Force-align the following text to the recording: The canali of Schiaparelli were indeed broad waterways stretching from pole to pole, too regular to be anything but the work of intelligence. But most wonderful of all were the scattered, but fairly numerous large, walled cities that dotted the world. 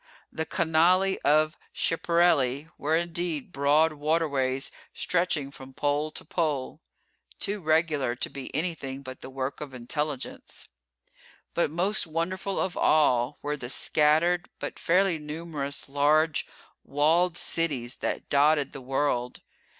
The 0.31 0.47
canali 0.47 1.19
of 1.23 1.59
Schiaparelli 1.73 2.69
were 2.75 2.97
indeed 2.97 3.51
broad 3.51 3.93
waterways 3.93 4.71
stretching 4.95 5.51
from 5.51 5.75
pole 5.75 6.09
to 6.09 6.25
pole, 6.25 6.81
too 7.37 7.61
regular 7.61 8.15
to 8.15 8.27
be 8.27 8.49
anything 8.55 9.03
but 9.03 9.21
the 9.21 9.29
work 9.29 9.61
of 9.61 9.75
intelligence. 9.75 10.67
But 11.53 11.69
most 11.69 12.07
wonderful 12.07 12.59
of 12.59 12.75
all 12.75 13.37
were 13.43 13.55
the 13.55 13.69
scattered, 13.69 14.49
but 14.57 14.79
fairly 14.79 15.19
numerous 15.19 15.87
large, 15.87 16.47
walled 16.83 17.37
cities 17.37 17.97
that 17.97 18.27
dotted 18.27 18.71
the 18.71 18.81
world. 18.81 19.41